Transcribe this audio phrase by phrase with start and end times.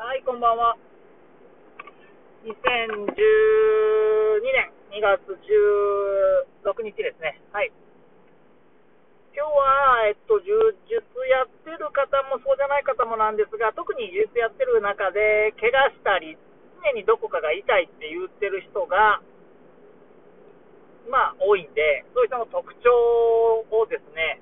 [0.00, 0.80] はい、こんばんは。
[2.48, 2.56] 2012年
[4.96, 7.36] 2月16日ですね。
[7.52, 7.68] はい。
[9.36, 10.56] 今日は、えっと、柔
[10.88, 16.32] 術やってる方もそうじゃない方もなんですが、特に柔術やってる中で、怪我したり、
[16.80, 19.20] 常にどこかが痛いって言ってる人が、
[21.12, 22.88] まあ、多いんで、そういう人の特徴
[23.68, 24.40] をですね、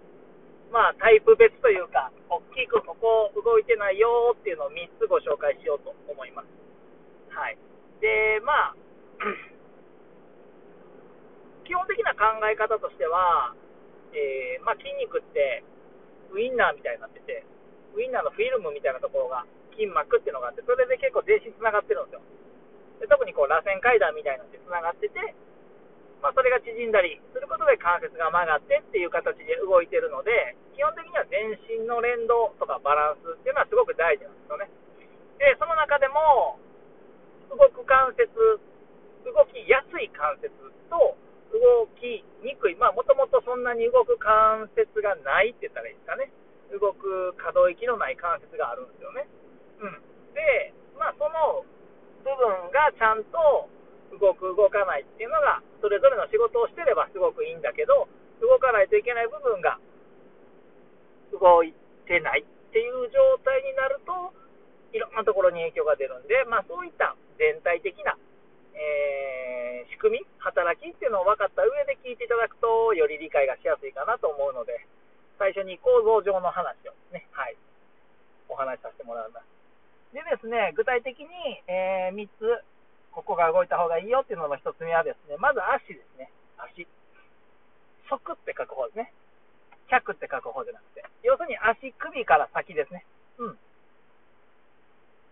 [0.70, 6.48] まあ、タイプ別というか、大きくここ動いてないよっていうのを3つご紹介しようと思います。
[7.32, 7.56] はい。
[8.00, 8.74] で、まあ、
[11.64, 13.54] 基本的な考え方としては、
[14.12, 15.64] えー、まあ、筋肉って
[16.32, 17.44] ウインナーみたいになってて、
[17.96, 22.20] ウインナーのフィルムみたいなところが筋膜っていうのがあって、それで結構全身つながってるんですよ。
[23.00, 25.34] で特にこう螺旋階段みたいなのってつながってて、
[26.22, 34.70] まあ、それが縮んだりすることで関節が曲がってっていう形で動いてるので、基本的には全身の連動とかバランスっていうのはすごく大事なんですよね。
[35.38, 36.58] で、その中でも、
[37.54, 38.28] 動く関節、
[39.24, 40.50] 動きやすい関節
[40.90, 41.14] と、
[41.54, 46.30] 動きにくい、まあ、もともとそんなに動く関節がないって言ったらいいですかね。
[46.76, 49.24] 動く可動域のない関節があるんですよね。
[49.80, 50.02] うん。
[50.34, 51.64] で、まあ、その
[52.20, 53.70] 部分がちゃんと
[54.16, 58.08] 動く、動かないっていうのが、それぞれの仕事をしてればすごくいいんだけど、
[58.40, 59.78] 動かないといけない部分が
[61.32, 61.74] 動い
[62.06, 64.32] てないっていう状態になると、
[64.92, 68.16] いろんなところに影響が出るんで、まあ、そういった全体的な、
[68.72, 74.86] えー、仕組み、働きっていうのを分かった上で聞いていただくと、より理解がしやすいかなと思うので、
[75.38, 77.56] 最初に構造上の話をね、はい、
[78.48, 79.46] お話しさせてもらいます。
[80.12, 81.28] でですね、具体的に、
[81.68, 82.64] えー、3つ
[83.18, 86.30] ここが動いた方がいいよっていうのの1つ目はですね、まず足ですね。
[86.54, 86.86] 足。
[88.06, 89.10] 足って書く方ですね。
[89.90, 91.02] 100って書く方じゃなくて。
[91.26, 93.02] 要するに足首から先ですね。
[93.42, 93.58] うん。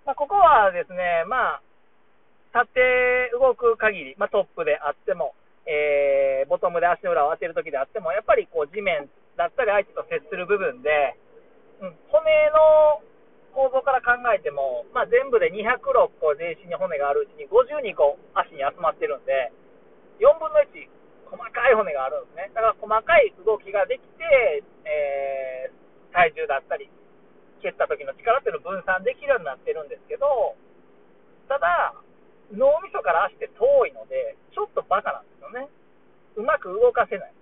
[0.03, 5.39] まあ、ここはですね、まあ、立って動く限り、まあ、トップであっても、
[5.71, 9.07] えー、ボトムで足の裏を当てるときであっても、やっぱりこう地面
[9.39, 11.15] だったり相手と接する部分で、
[11.79, 13.06] うん、骨の
[13.57, 19.49] 構造から考えても、まあ、全部で206個全身に骨があるうちに52個足に集まってるんで、
[20.21, 20.69] 4分の1、
[21.33, 22.53] 細かい骨があるんですね。
[22.53, 26.93] だから細かい動きができて、えー、体重だったり、
[27.65, 30.29] 蹴った時の力っていうのを分散できるようになってるんですけど、
[31.49, 31.97] ただ、
[32.53, 35.73] 脳みそから足って遠いので、ちょっとバカなんですよね。
[36.37, 37.33] うまく動かせない。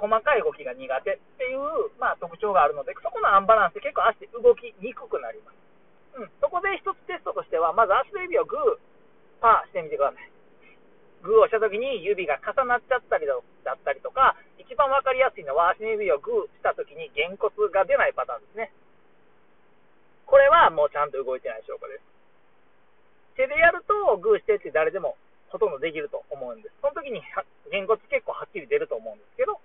[0.00, 5.60] 細かい動きが苦手っていう、まあ、特徴があるので、そこのアンバランスで結構足動きにくくなります。
[6.16, 8.80] うん、そこで一つテストとしては、まず足の指をグー、
[9.44, 10.30] パーしてみてください。
[11.20, 18.72] グーをしたときに指が重なっちゃったりだったりとか、一番わかりやすいのは足の指をグーしたときにげんこつが出ないパターンですね。
[20.24, 22.04] これはもうちゃんと動いてない証拠です。
[23.36, 25.16] 手でやるとグーしてって誰でも
[25.48, 26.74] ほとんどできると思うんです。
[26.80, 27.20] その時に
[27.70, 29.60] げんこつ結構はっきり出ると思うんですけど、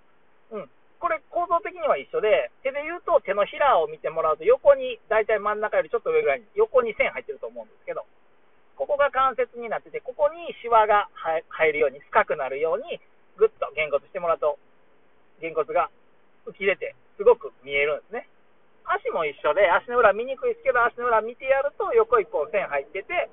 [0.50, 0.70] うん。
[0.98, 8.04] これ構造的には一緒で、手で言うと手のひらを見てもらうと横に、だいたい真ん中よりちょっと上ぐらいに、横に線入ってると思うんですけど、
[8.76, 11.08] ここが関節になってて、ここにシワが
[11.48, 13.00] 入るように、深くなるように、
[13.36, 14.58] ぐっとげんこつしてもらうと、
[15.40, 15.90] げんこつが
[16.46, 18.28] 浮き出て、すごく見えるんですね。
[18.84, 23.28] 足も一緒で、足の裏見にくいですけど、足の裏見てやると横一本線入ってて、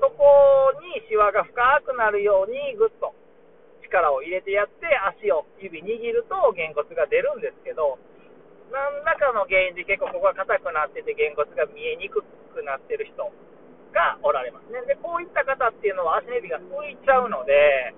[0.00, 3.14] そこにシワが深くなるように、ぐっと
[3.90, 4.86] 力を入れてやって
[5.18, 7.98] 足を指握るとげんこつが出るんですけど
[8.70, 12.22] 何らかの原因で結構ここが硬くなっててげんこつが見えにく
[12.54, 13.26] くなってる人
[13.90, 14.78] がおられますね。
[14.86, 17.92] でこういった方っていうのは足指が浮いちゃうので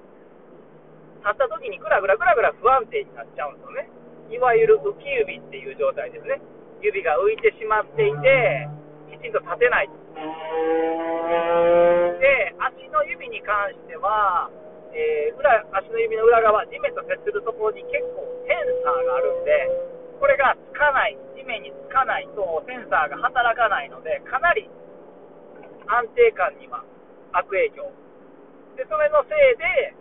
[1.20, 3.88] 立った時にグラグラグラグラ不安定になっちゃうんですよね。
[4.32, 6.40] いわゆる浮き指っていう状態ですね。
[6.80, 8.68] 指が浮いてしまっていて
[9.12, 9.90] きちんと立てない。
[12.18, 14.48] で足の指に関しては
[14.92, 19.70] えー、裏足の指の裏側、地面と接するところに結構センサーがあるんで、
[20.20, 24.68] これがつかない、地面につかないとセンサーが働かないので、かなり
[25.88, 26.84] 安定感には
[27.32, 27.88] 悪影響。
[28.76, 29.96] で、それのせいで、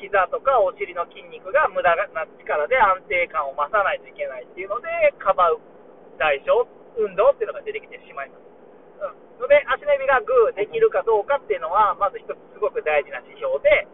[0.00, 4.88] 膝とかお尻の筋肉が無駄な力で安定感を増さないといけないっていうので、
[5.18, 5.60] かばう
[6.18, 6.64] 代償、
[6.96, 8.48] 運動っていうのが出てきてしまいます。
[9.38, 13.86] うん、ので、足の指がグーできるかどうかっていうのは、まず一つすごく大事な指標で、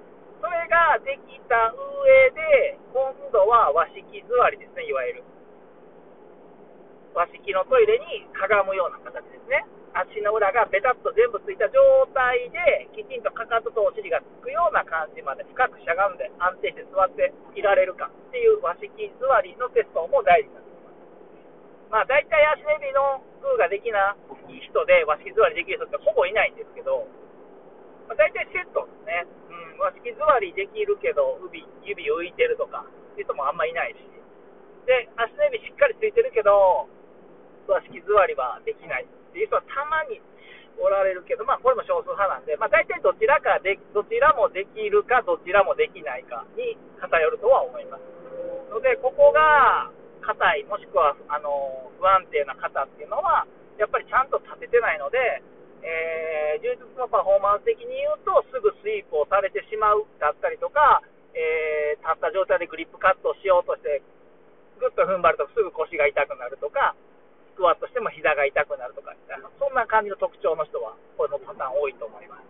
[0.44, 5.24] それができた上で、今度は和式座りですね、いわゆる。
[7.16, 9.64] 和式のトイレにかがむような形ですね。
[9.96, 11.80] 足の裏がベタっと全部ついた状
[12.12, 21.00] 態で、きちんとかかととお尻がつくような感じまで深くしゃがんで安定して座っていられるかっていう和式座りのテストも大事になってきます。
[21.88, 23.24] まあ大体足の指の
[23.56, 24.12] ができな
[24.52, 27.08] い人で和式座りできる人ってほぼいないんですけど、
[28.08, 29.26] まあ、大体セットですね。
[29.48, 32.84] うん、和式座りできるけど、指指浮いてるとか、
[33.16, 34.02] いう人もあんまいないし。
[34.86, 36.88] で、足の指しっかりついてるけど、
[37.66, 40.20] 和式座りはできないっていう人はたまに
[40.76, 48.02] おられるけど、まあ、これも少数派なんで、まあ、大体どちらかで、どちらもできるか、どちらもできないかに偏るとは思います。
[48.74, 49.90] ので、ここが
[50.20, 53.46] 硬い、もしくはあの不安定な方っていうのは、
[53.78, 55.42] やっぱりちゃんと立ててないので、
[55.84, 61.04] えー、充実のパフォーマンス的に言うと、すぐスイープをされてしまうだったりとか、
[61.36, 64.00] えー、立った状態でグリップカットしようとして、
[64.80, 66.96] ぐっと踏ん張るとすぐ腰が痛くなるとか、
[67.52, 69.12] スクワットしても膝が痛くなるとか、
[69.60, 72.42] そんな感じの特徴の人は、このパターン多いと思います。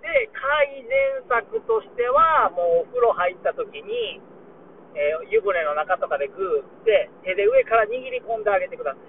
[0.00, 4.20] で、改善策としては、もうお風呂入った時に、
[4.94, 9.00] えー、湯船の中とかでグーって手で上から握り込んであげてください。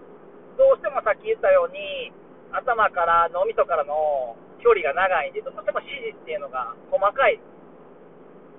[0.58, 2.12] どうしてもさっき言ったように、
[2.52, 7.40] 頭から脳みそからの距離が長いんで、どうしても指示っていうのが細かい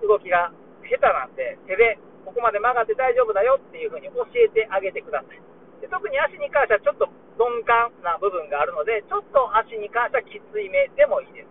[0.02, 0.50] 動きが
[0.82, 5.38] 下手なんで、手でここまで曲がって大丈夫だよっていうふうに教えてあげてください。
[5.80, 11.50] で特に足に関してはちょっと鈍感な部分があるので、ちょっと足に関してはきつい目でもいいです。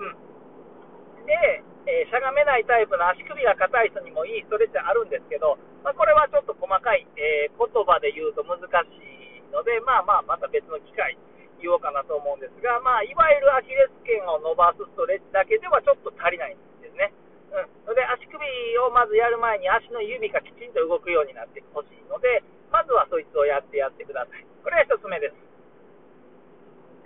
[0.00, 1.26] うん。
[1.26, 11.18] で、えー、しゃがめないタイプの足首が硬い人にもいいストレッチあるんですけど、まあ、これはちょっと細かい、えー、言葉で言うと難しいので、まあまあ、また別の機会
[11.64, 17.08] 言おうかなと思うんですが、まあ、いわゆるアキレス腱を伸ばすストレッチだけではちょっと足りないんですね。
[17.56, 18.36] うん、で、足首
[18.84, 24.44] をまずやる前に足の指がきちんと動くようになってほしいので、まずはそいつをやってやってください。
[24.60, 25.44] これが1つ目です。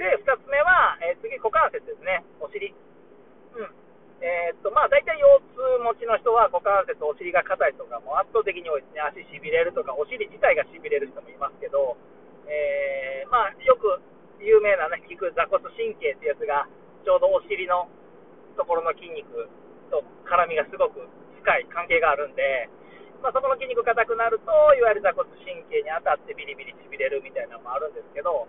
[0.00, 2.25] で、2つ目は、えー、次、股関節ですね。
[2.40, 2.70] お尻。
[2.70, 3.70] うん。
[4.19, 9.02] えー、っと、まあ、大体腰痛持ちの人は股関節、お尻が硬い人がもう圧倒的に多いですね。
[9.02, 11.99] 足しびれるとか、お尻自体がしびれる人もいますけど、
[12.49, 14.00] えー、まあ、よく
[14.40, 16.69] 有名なね、聞く座骨神経ってやつが、
[17.05, 17.88] ちょうどお尻の
[18.56, 19.49] ところの筋肉
[19.90, 21.06] と絡みがすごく
[21.43, 22.69] 深い関係があるんで、
[23.23, 28.46] まあ、そこの筋肉硬くなると、いわゆる座骨神経に当たってビリビリしびれるみたいなのもあるんですけど、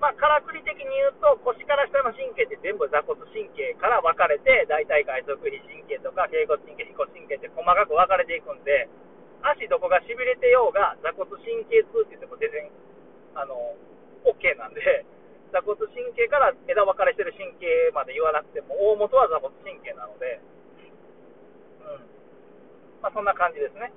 [0.00, 8.88] まあ、からくり的に言うと、腰から下の神経って全部座骨神経から分かれて、大腿外側皮神経とか、頸骨神経、腓骨神経って細かく分かれていくんで、
[9.42, 12.70] 足どこがしびれてようが、座骨神経痛って言っても全然、
[13.34, 13.74] あの、
[14.24, 15.04] OK なんで、
[15.52, 20.40] 座骨神経から枝分かれしてる神経まで言わなくても、大元は座骨神経なので、
[21.80, 22.04] うん。
[23.00, 23.92] まあ、そんな感じですね。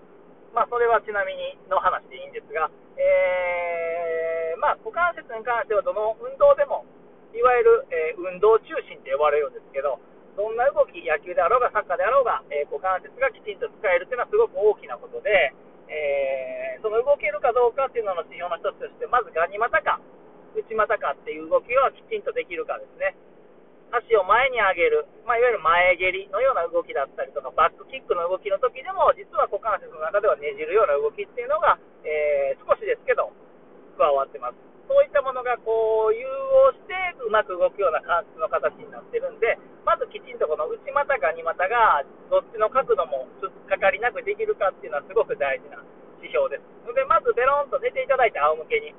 [0.51, 6.83] まあ、それはちなみにの話でいいんですが、えー、まあ、股関節に関してはどの運動でも、
[7.31, 9.99] いわゆる、えー、運動中心って呼ばれるんですけど、
[10.35, 15.55] どんな動き、野球であろうがサッカーであろうが、えー、股関節がきちんと使えるっていうのはすごく大きなことで、
[15.91, 19.99] えー、その動けるかどうかっていうのの指標の一つとして、まずガニ股か
[20.55, 23.15] 内股かっていう動きはきちんとできるかですね。
[23.91, 31.75] 足を前に上げる、まあ、いわゆる前蹴りのような動きだったりとか、バックキックの動きの時でも、実は股関節の中ではねじるような動きっていうのが、
[32.07, 33.35] えー、少しですけど、
[33.99, 34.70] 加わってます。
[34.91, 36.91] そういったものがこう融合して
[37.23, 39.55] うまく動くような関節の形になってるんで、
[39.87, 45.79] まずきちんとこの内股か二股がどっちの角度もつっかかりなくできるかっていうのはすごく大事な
[46.19, 46.67] 指標です。
[46.83, 48.91] ので、まずベロンと寝ていただいて仰向けに、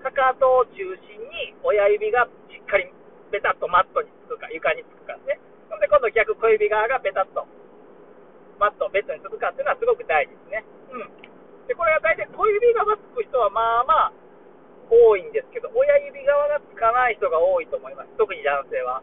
[0.00, 2.88] かかとを中心に親指がしっかり
[3.28, 5.40] ベタっとマットにつくか、床につくかですね。
[5.68, 7.44] ほんで今度逆小指側がベタっと
[8.56, 10.64] マット、ベッドにつくかっていうのはすごく大事ですね。
[10.96, 11.68] うん。
[11.68, 14.25] で、これは大体小指側つく人はまあまあ
[14.90, 18.10] 多いんですけど、親指側がつかない人が多いと思います。
[18.16, 19.02] 特に男性は。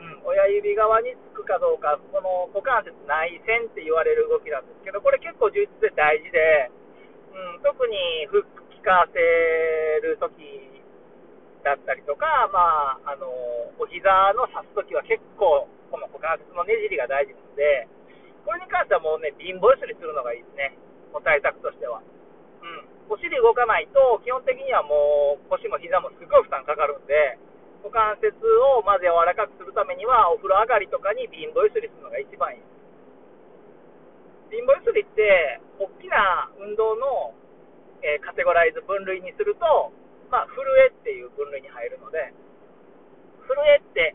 [0.00, 6.72] うん、親指側につくかどうか、この股関節内旋って言われる動きなんですけど、これ結構充実で大事で、
[7.36, 9.20] うん、特にフック効かせ
[10.00, 10.40] るとき
[11.62, 13.28] だったりとか、まあ、あの、
[13.76, 17.88] お膝の刺すときは結構、この股関節のねじりが大事なので、
[18.48, 20.72] これに関してはもうね、貧乏ゆすりするのがいいですね。
[21.12, 22.00] もう対策としては。
[23.10, 23.14] うん。
[23.14, 27.38] お尻動かないと、基本的にはもう腰も膝もすごい負担かかるんで、
[27.82, 28.30] 股関節
[28.78, 32.62] をまず柔らかくするためには、お風呂上がりとかに貧乏ゆすりするのが一番いい。
[34.54, 37.34] 貧乏ゆすりって、大きな運動の、
[38.06, 39.92] えー、カテゴライズ分類にすると、
[40.30, 42.32] まあ、震えっていう分類に入るので、
[43.50, 44.14] 震えって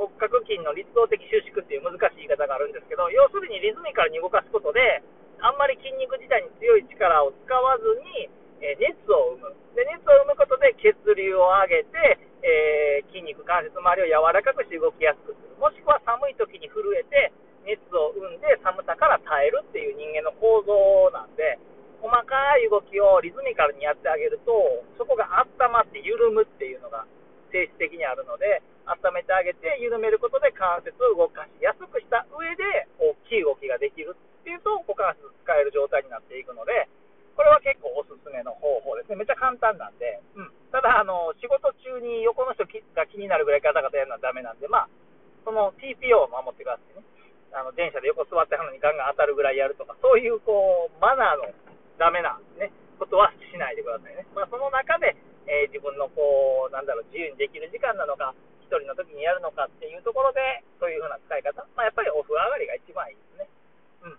[0.00, 5.04] 骨格筋の立動的収縮っていう難しい言い方があるんですけど、要するにリズミカルに動かすことで、
[5.40, 7.84] あんまり筋肉自体に強い力を使わず
[8.20, 8.28] に、
[8.60, 9.84] え熱を生むで。
[9.88, 15.56] 熱を生むことで血流を上げて、えー、筋肉、関節周りを柔らかくして動きやすくする。
[15.56, 17.32] もしくは寒い時に震えて、
[17.64, 21.56] 熱を生んで寒さから耐えるっていう人間の構造なんで、
[22.00, 24.52] 細かい動きをリズミカルにやってあげると、
[24.96, 27.04] そこが温まって緩むっていうのが
[27.50, 36.88] 性質的にあるので、温めてあげて、緩めることで関節を動かしやすくした上で、大きい動きができるっていうと、股関節使える状態になっていくので、
[37.36, 39.16] これは結構おすすめの方法ですね。
[39.16, 40.50] めっちゃ簡単なんで、うん。
[40.72, 44.88] ただ、あの、仕事中に横の人が気になるぐらいガタガタやるのはダメなんで、まあ、
[45.44, 47.02] その TPO を守ってくださいね。
[47.56, 51.50] あの、電車で横座ってはるのにガンガン当たるぐらいやるとか、そういう、こう、マナーの
[51.98, 54.26] ダメな、ね、ことはしないでくださいね。
[54.34, 55.16] まあ、その中で、
[55.50, 58.30] えー、自分のこう、なんだろう、自由にできる時間なのか、
[58.70, 63.50] 1人の時にやるのかっていうところで、そういう風な使い方、まあ、やっぱりお風呂上がりが一番いいですね。
[64.06, 64.18] うん。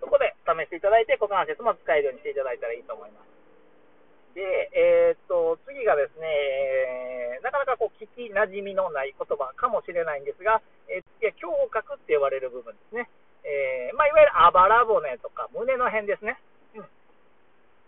[0.00, 3.28] そこで試していただいて、股関節も使えるようにしていただいたらいいと思います。
[4.32, 4.40] で、
[4.72, 6.24] えー、っと、次がですね、
[7.36, 13.12] えー、なかなかこう、聞き馴染みのない言葉かもしれないんですが、えー、次は胸郭って呼ばれる部分ですね。
[13.44, 16.40] えー、まあ、いわゆるあばら骨とか胸の辺ですね。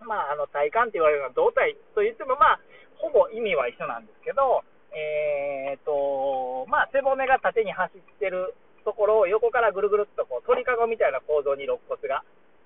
[0.05, 2.61] まあ、あの、体幹って言われるのは胴体と言っても、まあ、
[3.01, 8.55] ほぼ意味は一緒なんですけど、えー、と、まあ、背骨が縦に走ってる
[8.85, 12.25] ところを横からぐるぐるっとこう鳥かごみたいな構造に肋骨が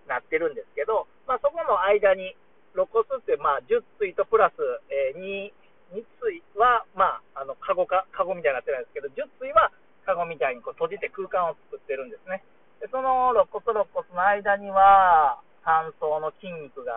[0.09, 2.37] なってるんですけど、まあ、そこの間に
[2.75, 4.59] 肋骨って、まあ、10対とプラス、
[4.91, 9.71] えー、2、2対は、まあ、あの、カゴか、カゴみたいになってるんですけど、10対は
[10.05, 12.43] カゴみたいにこう閉じて空間を作ってるんですね。
[12.81, 15.41] で、その肋骨と肋骨の間には、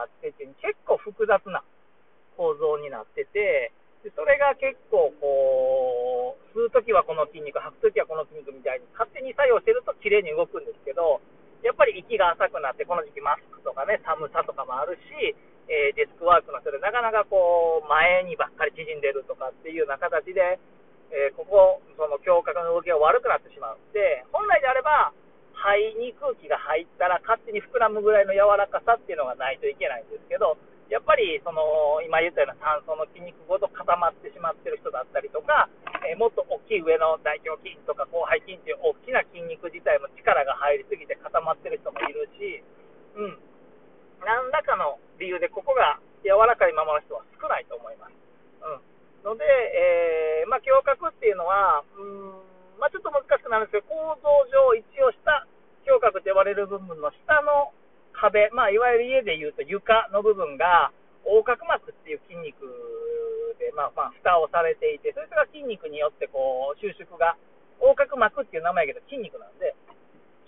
[0.07, 0.55] って結
[0.87, 1.61] 構複雑な
[2.35, 3.71] 構造になってて、
[4.03, 11.19] でそれが結構こう、吸うときはこの筋肉、吐くときはこの筋肉みたいに勝手に作用してると綺麗に動くんですけど、
[11.65, 15.35] やっぱり息が浅くなって、この時期マスクとかね、寒さとかもあるし、
[15.67, 20.59] えー、デスクワークの人でなかなかこう、前にばっかり縮んでるとかっていうような形で、
[21.11, 23.77] えー、ここ、その胸郭の動きが悪くなってしまう。
[23.91, 25.11] で、本来であれば、
[25.57, 35.67] 肺に空気が入ったら勝手に膨らむぐらいの柔らかさっていうのがないといけないんですけど、やっぱりその今言ったような酸素の筋肉ごと固まってしまってる人だったりとか、
[36.07, 42.63] えー、もっと大きい上の大胸筋とか広背筋っていう大きな筋肉自体も力が入りすぎて固まってる人もいるし、
[43.19, 43.35] うん、
[44.23, 48.15] 何らかの理由でここが柔らかいままの人は少ないと思います。
[48.63, 52.46] うん、ので、えー、まあ、胸郭っていうのは、うん
[52.77, 55.45] まあ、ちょっと難しくなるんですけど、構造上一応下、
[55.85, 57.73] 胸郭と呼ばれる部分の下の
[58.13, 60.91] 壁、まあ、いわゆる家でいうと床の部分が、
[61.25, 62.63] 横隔膜っていう筋肉
[63.59, 67.35] で、まあ、まあ、蓋をされていて、それが筋肉によってこう収縮が、
[67.81, 69.75] 横隔膜っていう名前やけど筋肉なんで、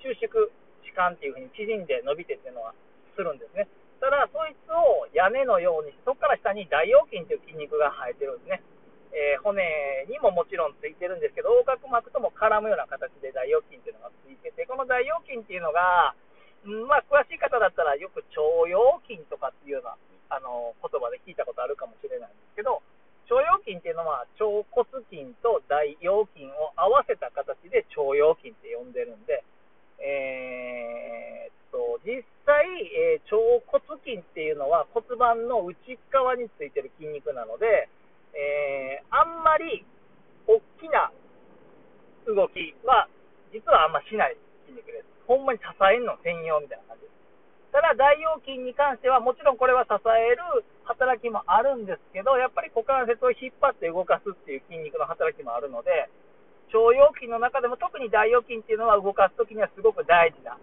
[0.02, 0.50] 収縮、
[0.82, 2.74] 弛緩っていうふうに縮んで伸びてっていうのは
[3.16, 3.68] するんですね。
[4.00, 8.64] ただ、そいつを屋根のようにして、そこから下に大腰筋という筋肉が生えてるんですね。
[9.12, 9.64] えー、骨
[10.08, 16.14] にももちろんついてるんですけど、横隔膜とも絡むような形で大腰筋っていうのがついてて、この大腰筋っていうのが、
[16.66, 19.96] うんまあ、詳しい方だったらよく腸腰筋とかっていうような
[20.30, 22.84] あの言葉で聞いたことあるかもしれないんですけど、
[23.30, 29.44] 腸腰筋っていうのは腸骨筋と大腰筋を合わせた形で腸腰筋って呼んでるんで、
[30.02, 35.78] えー、っと、実際、えー、腸骨筋っていうのは骨盤の内
[36.10, 37.90] 側についてる筋肉なので、
[38.34, 39.86] えー、あんまり
[40.48, 41.12] 大きな
[42.28, 43.08] 動きは
[43.52, 45.06] 実はあんましない筋肉です。
[45.26, 47.20] ほんまに支えるの専用みたいな感じです。
[47.70, 56.10] ただ、大腰筋に関しては、もちろんこれは支える働きもあるんですけど、やっぱり股関節を引っ張って動かすっていう筋肉の働きもあるので、
[56.74, 60.58] 腸腰筋の中でも特に大腰筋っていうのは動かすときにはすごく大事な、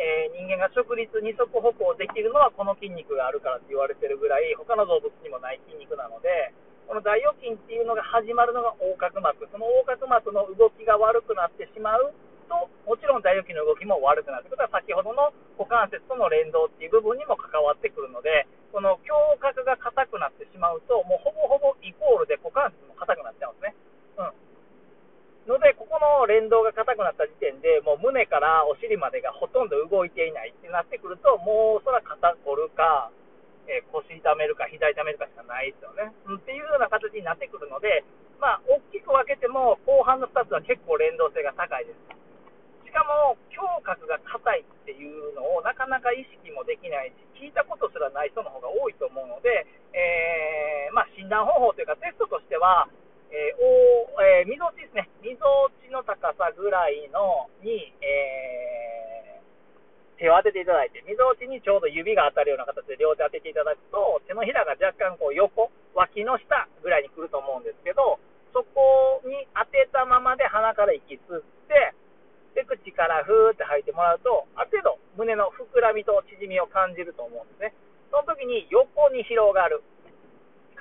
[0.00, 6.56] えー、人間が直立二足歩行できるのはこの筋肉があるからって言われてるぐらい他の動物にもない筋肉なので
[6.92, 9.48] この大腰筋っていうのが始まるのが横隔膜。
[9.48, 12.12] その横隔膜の動きが悪くなってしまう
[12.52, 14.60] ともちろん大腰筋の動きも悪くなってくる。
[14.60, 18.44] ことは先ほどの股関節との連動っていう部分にも関わってくるので
[18.76, 19.08] この胸
[19.40, 24.36] 郭が硬くなってしまうともうほぼほぼイコールで股関節も硬くなっちゃうんですね。
[25.48, 25.56] うん。
[25.56, 33.10] ので、ここの連動が硬くなった時点で、もう胸からお尻までがほとんど動いていないってなってくると、もうそれは肩凝るか、
[33.66, 36.36] えー、腰痛めるか、膝痛めるかしかないですよね、うん。
[36.36, 38.04] っていうような形になってくるので、
[38.40, 42.12] まあ、大きく分けても、後半の2つは結構連動性が高いです。
[42.86, 52.88] しかも、胸郭が硬いっていうのをなかなか意識もできないし、聞いたことすらない人の方が多いと思うので、えー、まあ、診断方法というかテストとしては、
[53.32, 59.11] えーおえー、みぞおちですね、みぞおちの高さぐらいのに、えー、
[60.22, 68.22] 手を当てていただいて、みぞおちにちょうど指が当たるような形で両手当てていただくと、手のひらが若干こう横、脇の下ぐらいに来ると思うんですけど、
[68.54, 71.90] そこに当てたままで鼻から息吸って、
[72.54, 77.74] で、口からふーって吐いてもらうと、ある程度胸の膨らみと縮みを感じると思うんですね。
[78.14, 79.82] その時に横に広がる。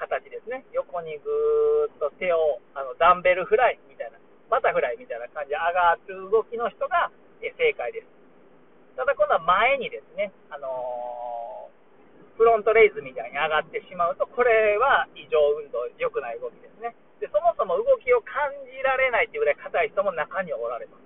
[0.01, 0.65] 形ですね。
[0.73, 4.17] 横にぐーっと手を、あの、ダンベルフライみたいな、
[4.49, 8.20] バタフライみたいな感じで上がる動きの人が、え正解です。
[8.95, 16.95] ただ今度は前にですね、あのー、フロントレイズみたいに上がってしまうと、これは異常運動、良くない動きですね。
[17.19, 21.01] で、そもそも動きを感じられないっていうぐらい硬い人も中におられます。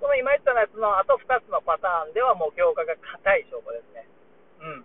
[0.00, 4.04] この今言ったやつのあと2つのパターンではもう強化が硬い証拠ですね。
[4.60, 4.84] うん。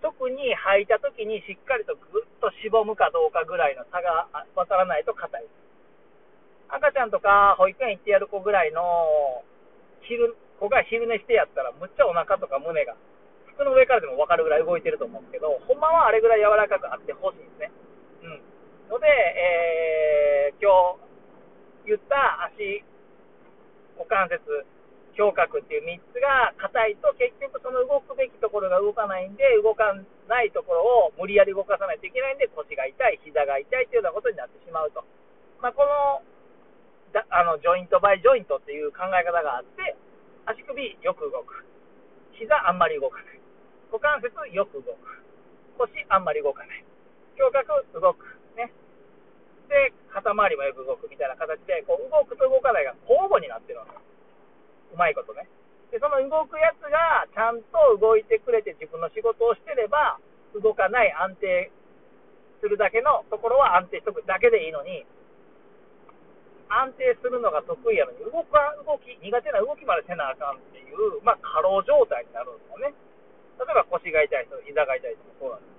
[0.00, 5.48] 特に履いた時にしっかりとぐっとしぼむかどうかぐらいの差がわからないと硬い。
[6.68, 9.44] 赤ちゃんとか保育園行ってやる子ぐらいの
[10.04, 12.96] 昼子が昼寝してやったら、むっちゃお腹とか胸が、
[13.54, 17.72] 服の上からでも分かるぐらい動いてると思うんですけど、ほんまはあれぐらい柔らかくあってほしいんですね。
[18.88, 18.94] うん。
[18.94, 20.98] ので、えー、今
[21.84, 22.82] 日言った足、
[23.96, 24.42] 股関節、
[25.14, 29.94] 胸郭っていう3つが硬いと結局その動くべきところが動かないんで動か
[30.26, 35.06] ないところを無理やり動かさないといけないんで腰が痛い、膝が痛いというようなことになってしまうと。
[35.62, 36.20] まあ、この
[37.14, 39.94] だあのジョイントバイジョイントっていう考え方があって
[40.46, 41.64] 足首よく動く。
[42.36, 43.40] 膝あんまり動かない。
[43.88, 45.24] 股関節よく動く。
[45.78, 46.84] 腰あんまり動かない。
[47.38, 47.64] 胸郭
[48.00, 48.26] 動く。
[48.56, 48.72] ね。
[49.68, 53.96] で、肩周りもよく動くみたいな形で、こう動くと動かないが交互になってるわけ。
[54.92, 55.48] うまいことね。
[55.90, 60.20] で、その動くやつがちゃんと動いてくれて自分の仕事をしてれば、
[60.54, 61.70] 動かない安定
[62.60, 65.06] するだけのところは安定しとくだけでいいのに、
[66.68, 72.94] 安定するのが得意やのに、動か、動き、苦手な動きまでせなあかんっていう、まあ、過労状態になるんですよね。
[73.58, 75.74] 例えば腰が痛い人、膝が痛い人もそうなんです。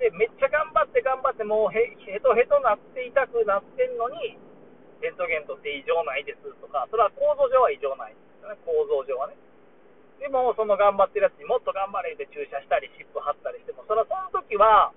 [0.00, 4.40] で、めっちゃ頑張って頑張って、もうへへとへとなって痛くなってんのに、
[5.04, 9.36] レントゲンとって異常ないですとか、それは構造上は異常ないですよね、構造上はね。
[10.20, 14.92] でも、その頑張ってるやつにもっと頑張れって注射したり、湿布貼ったりしても、それはその時は、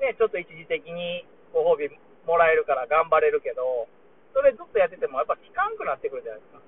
[0.00, 1.88] ね、ちょっと一時的にご褒美
[2.24, 3.88] もらえるから頑張れるけど、
[4.36, 6.60] それずっとやってても、やっぱ効かんくなってくるじゃないですか。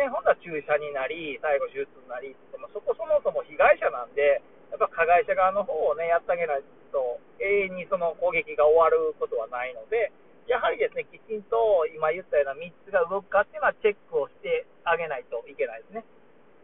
[0.00, 4.40] ね、ほんとは注射になり、最後手術になりっても、そこそもそも被害者なんで、
[4.72, 10.08] やっぱ加害者側の方をね、やってあげないと、永遠にその攻撃が終わることはないので、
[10.48, 16.08] やはりですね、きちんと今言ったような3つが動くかっていうのはチェックをしてあげないといけないですね。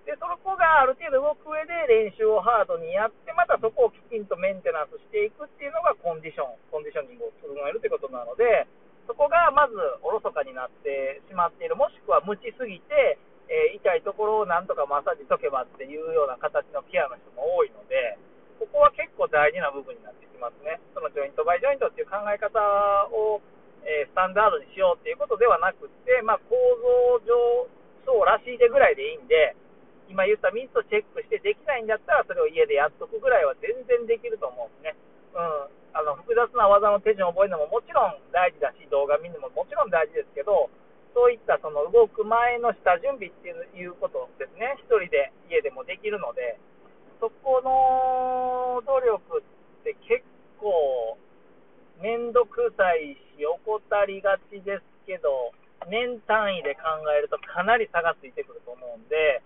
[0.09, 3.28] で、その子がある程度動く上で練習をハードにやって、
[12.19, 18.19] は無知すぎて、えー、痛いところをなんとかマッサージとけばっていうような形のケアの人も多いので、
[18.59, 20.83] ここは結構大事な部分になってきますね。
[20.93, 22.59] そのジョイントバイジョイントっていう考え方
[23.15, 23.41] を、
[23.87, 26.59] えー、スタンダードにしようっていうことではなくて、まあ、構
[27.25, 27.71] 造上、
[28.05, 29.55] そうらしいでぐらいでいいんで、
[30.11, 34.97] 今言った3つをチェックしてできないんだったら、それを家でやっとくぐらいは全然できると思うんですね。
[35.37, 35.79] うん。
[35.97, 40.71] あの複雑な技の手順を覚えるのももちろん大事だし、動画見るのももちろん大事ですけど、
[41.15, 46.59] そういったその動く前の下準備っていうことですね、1人で家でもできるので、
[47.21, 50.23] そこの努力って結
[50.61, 51.19] 構、
[52.01, 55.53] 面倒くさいし、怠りがちですけど、
[55.91, 59.43] 年単位で考えるとかなり差がついてくると思うんで、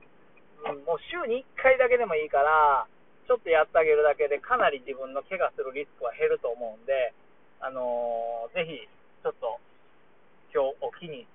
[0.68, 2.86] うん、もう週に1回だけでもいいから、
[3.26, 7.14] ちょっとやってあげるだけでかなり自分の怪我するリスクは減ると思うんで、
[7.60, 8.88] あのー、ぜひ、
[9.22, 9.56] ちょっと、
[10.52, 11.26] 今日おきに、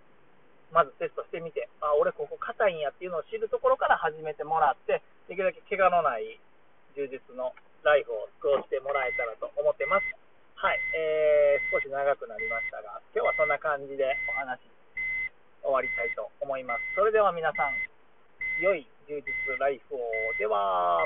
[0.72, 6.40] まずテストしてみて、あ、俺ここ硬いんやっていうのを知るところから始めてもらって、できるだけ怪我のない
[6.96, 7.54] 充実の
[7.84, 10.06] ライフを過ごしてもらえたらと思ってます。
[10.58, 14.60] はい、えー、少し長くなりましたが、今日はそんな感じでお話
[15.62, 16.82] 終わりたいと思います。
[16.96, 17.74] それでは皆さん、
[18.62, 19.24] 良い充実
[19.60, 20.00] ライフを。
[20.40, 21.06] では、